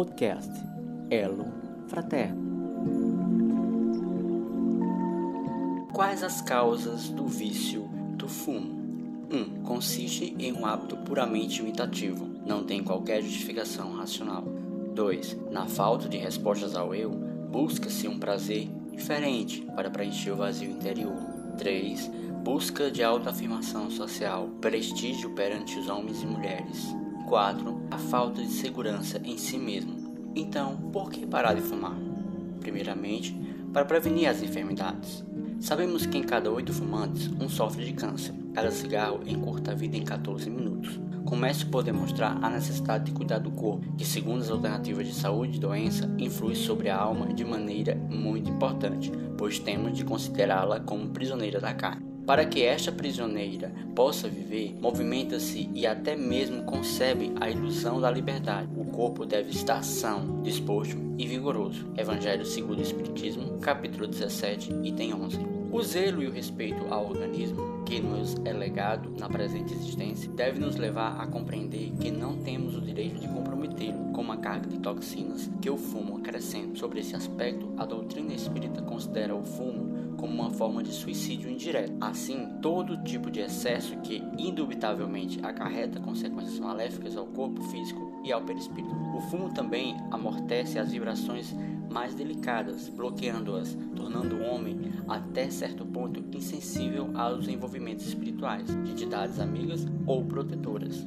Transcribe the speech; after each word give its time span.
podcast 0.00 0.50
Elo 1.10 1.52
Fraterno. 1.88 2.40
Quais 5.92 6.22
as 6.22 6.40
causas 6.40 7.10
do 7.10 7.26
vício 7.26 7.82
do 8.16 8.26
fumo? 8.26 8.80
1. 9.30 9.36
Um, 9.36 9.62
consiste 9.62 10.34
em 10.38 10.54
um 10.54 10.64
hábito 10.64 10.96
puramente 10.96 11.60
imitativo, 11.60 12.26
não 12.46 12.64
tem 12.64 12.82
qualquer 12.82 13.20
justificação 13.20 13.92
racional. 13.92 14.42
2. 14.94 15.36
Na 15.50 15.66
falta 15.66 16.08
de 16.08 16.16
respostas 16.16 16.74
ao 16.74 16.94
eu, 16.94 17.10
busca-se 17.10 18.08
um 18.08 18.18
prazer 18.18 18.70
diferente 18.92 19.60
para 19.76 19.90
preencher 19.90 20.30
o 20.30 20.36
vazio 20.36 20.70
interior. 20.70 21.18
3. 21.58 22.10
Busca 22.42 22.90
de 22.90 23.02
autoafirmação 23.02 23.90
social, 23.90 24.48
prestígio 24.62 25.34
perante 25.34 25.78
os 25.78 25.90
homens 25.90 26.22
e 26.22 26.26
mulheres. 26.26 26.88
4. 27.30 27.82
A 27.92 27.96
falta 27.96 28.42
de 28.42 28.48
segurança 28.48 29.22
em 29.24 29.38
si 29.38 29.56
mesmo. 29.56 30.32
Então, 30.34 30.76
por 30.92 31.08
que 31.08 31.24
parar 31.24 31.54
de 31.54 31.60
fumar? 31.60 31.96
Primeiramente, 32.58 33.32
para 33.72 33.84
prevenir 33.84 34.28
as 34.28 34.42
enfermidades. 34.42 35.24
Sabemos 35.60 36.04
que 36.04 36.18
em 36.18 36.24
cada 36.24 36.50
oito 36.50 36.72
fumantes, 36.72 37.30
um 37.40 37.48
sofre 37.48 37.84
de 37.84 37.92
câncer. 37.92 38.34
Cada 38.52 38.72
cigarro 38.72 39.20
encurta 39.24 39.70
a 39.70 39.74
vida 39.76 39.96
em 39.96 40.02
14 40.02 40.50
minutos. 40.50 40.98
Comece 41.24 41.64
por 41.64 41.84
demonstrar 41.84 42.36
a 42.42 42.50
necessidade 42.50 43.04
de 43.04 43.12
cuidar 43.12 43.38
do 43.38 43.52
corpo, 43.52 43.94
que, 43.96 44.04
segundo 44.04 44.42
as 44.42 44.50
alternativas 44.50 45.06
de 45.06 45.14
saúde 45.14 45.56
e 45.56 45.60
doença, 45.60 46.12
influi 46.18 46.56
sobre 46.56 46.88
a 46.88 46.96
alma 46.96 47.32
de 47.32 47.44
maneira 47.44 47.94
muito 47.94 48.50
importante, 48.50 49.12
pois 49.38 49.56
temos 49.60 49.96
de 49.96 50.04
considerá-la 50.04 50.80
como 50.80 51.10
prisioneira 51.10 51.60
da 51.60 51.72
carne. 51.74 52.09
Para 52.26 52.44
que 52.44 52.62
esta 52.62 52.92
prisioneira 52.92 53.72
possa 53.94 54.28
viver, 54.28 54.76
movimenta-se 54.80 55.68
e 55.74 55.86
até 55.86 56.14
mesmo 56.16 56.62
concebe 56.62 57.32
a 57.40 57.50
ilusão 57.50 58.00
da 58.00 58.10
liberdade. 58.10 58.68
O 58.76 58.84
corpo 58.84 59.26
deve 59.26 59.50
estar 59.50 59.82
são, 59.82 60.42
disposto 60.42 60.96
e 61.18 61.26
vigoroso. 61.26 61.90
Evangelho 61.96 62.46
segundo 62.46 62.78
o 62.78 62.82
Espiritismo, 62.82 63.58
capítulo 63.58 64.06
17, 64.06 64.72
item 64.84 65.14
11. 65.14 65.59
O 65.72 65.82
zelo 65.82 66.20
e 66.20 66.26
o 66.26 66.32
respeito 66.32 66.92
ao 66.92 67.08
organismo 67.08 67.84
que 67.86 68.00
nos 68.00 68.34
é 68.44 68.52
legado 68.52 69.14
na 69.16 69.28
presente 69.28 69.72
existência 69.72 70.28
deve 70.32 70.58
nos 70.58 70.74
levar 70.74 71.20
a 71.20 71.28
compreender 71.28 71.92
que 72.00 72.10
não 72.10 72.38
temos 72.38 72.76
o 72.76 72.80
direito 72.80 73.20
de 73.20 73.28
comprometê-lo 73.28 74.12
com 74.12 74.20
uma 74.20 74.36
carga 74.36 74.68
de 74.68 74.80
toxinas 74.80 75.48
que 75.62 75.70
o 75.70 75.76
fumo 75.76 76.16
acrescenta. 76.16 76.76
Sobre 76.76 76.98
esse 76.98 77.14
aspecto, 77.14 77.72
a 77.76 77.84
doutrina 77.84 78.34
espírita 78.34 78.82
considera 78.82 79.34
o 79.34 79.44
fumo 79.44 80.16
como 80.16 80.34
uma 80.34 80.50
forma 80.50 80.82
de 80.82 80.90
suicídio 80.90 81.48
indireto. 81.48 81.92
Assim, 82.00 82.48
todo 82.60 83.02
tipo 83.04 83.30
de 83.30 83.38
excesso 83.38 83.96
que 83.98 84.22
indubitavelmente 84.36 85.38
acarreta 85.40 86.00
consequências 86.00 86.58
maléficas 86.58 87.16
ao 87.16 87.26
corpo 87.26 87.62
físico 87.62 88.20
e 88.24 88.32
ao 88.32 88.42
perispírito. 88.42 88.94
O 89.16 89.20
fumo 89.20 89.54
também 89.54 89.96
amortece 90.10 90.80
as 90.80 90.90
vibrações 90.90 91.54
mais 91.90 92.14
delicadas, 92.14 92.88
bloqueando-as, 92.88 93.76
tornando 93.96 94.36
o 94.36 94.42
homem 94.44 94.92
até 95.08 95.50
certo 95.50 95.84
ponto 95.84 96.22
insensível 96.36 97.10
aos 97.14 97.48
envolvimentos 97.48 98.06
espirituais 98.06 98.66
de 98.66 98.92
entidades 98.92 99.38
amigas 99.40 99.86
ou 100.06 100.24
protetoras. 100.24 101.06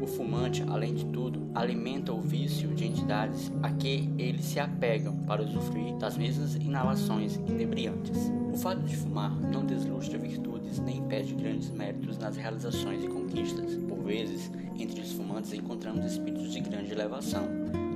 O 0.00 0.06
fumante, 0.06 0.64
além 0.66 0.94
de 0.94 1.04
tudo, 1.06 1.50
alimenta 1.54 2.12
o 2.12 2.20
vício 2.20 2.68
de 2.68 2.86
entidades 2.86 3.52
a 3.62 3.70
que 3.70 4.08
eles 4.16 4.46
se 4.46 4.58
apegam 4.58 5.14
para 5.26 5.42
usufruir 5.42 5.94
das 5.96 6.16
mesmas 6.16 6.54
inalações 6.54 7.36
inebriantes. 7.46 8.32
O 8.50 8.56
fato 8.56 8.80
de 8.82 8.96
fumar 8.96 9.30
não 9.38 9.64
deslustra 9.64 10.18
virtudes 10.18 10.78
nem 10.78 10.98
impede 10.98 11.34
grandes 11.34 11.70
méritos 11.70 12.16
nas 12.16 12.36
realizações 12.36 13.04
e 13.04 13.08
conquistas. 13.08 13.76
Por 13.76 13.98
vezes, 14.02 14.50
entre 14.78 15.02
os 15.02 15.12
fumantes 15.12 15.52
encontramos 15.52 16.04
espíritos 16.06 16.50
de 16.50 16.60
grande 16.60 16.92
elevação. 16.92 17.46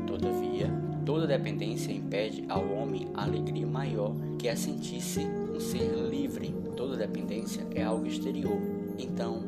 Todavia, 0.07 0.71
toda 1.05 1.27
dependência 1.27 1.93
impede 1.93 2.45
ao 2.49 2.65
homem 2.73 3.09
a 3.15 3.25
alegria 3.25 3.67
maior 3.67 4.15
que 4.39 4.49
é 4.49 4.57
sentir-se 4.57 5.21
um 5.21 5.61
ser 5.61 5.91
livre. 6.11 6.55
Toda 6.77 6.97
dependência 6.97 7.67
é 7.75 7.83
algo 7.83 8.07
exterior. 8.07 8.59
Então, 8.99 9.43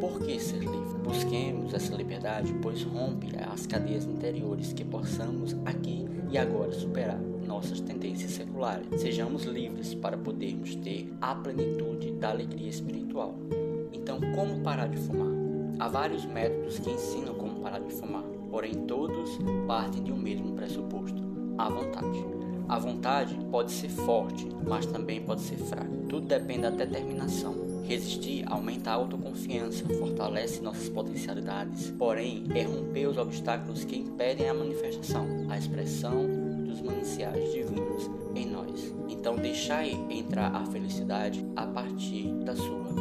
por 0.00 0.20
que 0.20 0.38
ser 0.38 0.58
livre? 0.58 0.98
Busquemos 1.04 1.74
essa 1.74 1.94
liberdade, 1.94 2.54
pois 2.62 2.82
rompe 2.82 3.28
as 3.52 3.66
cadeias 3.66 4.04
interiores 4.04 4.72
que 4.72 4.84
possamos 4.84 5.56
aqui 5.64 6.06
e 6.30 6.38
agora 6.38 6.72
superar 6.72 7.18
nossas 7.46 7.80
tendências 7.80 8.30
seculares. 8.30 8.86
Sejamos 9.00 9.44
livres 9.44 9.94
para 9.94 10.16
podermos 10.16 10.74
ter 10.76 11.12
a 11.20 11.34
plenitude 11.34 12.12
da 12.12 12.30
alegria 12.30 12.68
espiritual. 12.68 13.34
Então, 13.92 14.20
como 14.34 14.60
parar 14.60 14.88
de 14.88 14.96
fumar? 14.96 15.30
Há 15.78 15.88
vários 15.88 16.24
métodos 16.24 16.78
que 16.78 16.90
ensinam 16.90 17.34
como 17.34 17.60
parar 17.60 17.80
de 17.80 17.92
fumar, 17.92 18.24
porém 18.50 18.74
todos 18.86 19.38
partem 19.66 20.02
de 20.02 20.12
um 20.12 20.16
mesmo 20.16 20.52
pressuposto: 20.52 21.22
a 21.56 21.68
vontade. 21.68 22.40
A 22.68 22.78
vontade 22.78 23.36
pode 23.50 23.72
ser 23.72 23.88
forte, 23.88 24.46
mas 24.64 24.86
também 24.86 25.20
pode 25.20 25.40
ser 25.40 25.56
fraca. 25.56 25.90
Tudo 26.08 26.28
depende 26.28 26.62
da 26.62 26.70
determinação. 26.70 27.54
Resistir 27.82 28.44
aumenta 28.46 28.90
a 28.90 28.94
autoconfiança, 28.94 29.84
fortalece 29.98 30.62
nossas 30.62 30.88
potencialidades, 30.88 31.90
porém 31.98 32.44
é 32.54 32.62
romper 32.62 33.08
os 33.08 33.18
obstáculos 33.18 33.82
que 33.82 33.96
impedem 33.96 34.48
a 34.48 34.54
manifestação, 34.54 35.26
a 35.48 35.58
expressão 35.58 36.28
dos 36.64 36.80
mananciais 36.80 37.52
divinos 37.52 38.08
em 38.36 38.46
nós. 38.46 38.94
Então 39.08 39.34
deixai 39.34 39.90
entrar 40.08 40.54
a 40.54 40.64
felicidade 40.66 41.44
a 41.56 41.66
partir 41.66 42.32
da 42.44 42.54
sua. 42.54 42.99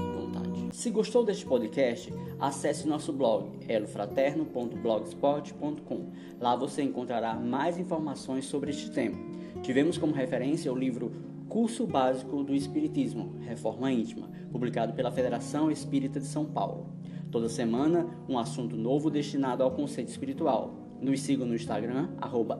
Se 0.80 0.90
gostou 0.92 1.26
deste 1.26 1.46
podcast, 1.46 2.14
acesse 2.40 2.88
nosso 2.88 3.12
blog 3.12 3.50
elofraterno.blogspot.com. 3.68 6.06
Lá 6.40 6.56
você 6.56 6.82
encontrará 6.82 7.34
mais 7.34 7.78
informações 7.78 8.46
sobre 8.46 8.70
este 8.70 8.90
tema. 8.90 9.18
Tivemos 9.62 9.98
como 9.98 10.14
referência 10.14 10.72
o 10.72 10.78
livro 10.78 11.12
Curso 11.50 11.86
Básico 11.86 12.46
do 12.46 12.56
Espiritismo, 12.56 13.36
Reforma 13.42 13.92
Íntima, 13.92 14.30
publicado 14.54 14.94
pela 14.94 15.12
Federação 15.12 15.70
Espírita 15.70 16.18
de 16.18 16.28
São 16.28 16.46
Paulo. 16.46 16.94
Toda 17.30 17.50
semana, 17.50 18.08
um 18.30 18.40
assunto 18.40 18.78
novo 18.78 19.10
destinado 19.10 19.64
ao 19.64 19.72
conceito 19.72 20.08
espiritual. 20.08 20.74
Nos 21.02 21.20
siga 21.20 21.44
no 21.44 21.56
Instagram, 21.56 22.08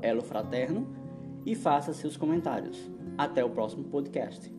elofraterno, 0.02 0.94
e 1.46 1.56
faça 1.56 1.94
seus 1.94 2.18
comentários. 2.18 2.92
Até 3.18 3.46
o 3.46 3.50
próximo 3.50 3.86
podcast. 3.86 4.59